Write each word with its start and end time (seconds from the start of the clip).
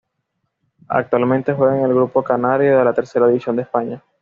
Actualmente 0.87 1.53
juega 1.53 1.75
en 1.75 1.81
la 1.83 1.87
grupo 1.89 2.23
canario 2.23 2.75
de 2.79 2.83
la 2.85 2.91
Tercera 2.91 3.27
División 3.27 3.55
de 3.57 3.61
España. 3.61 4.03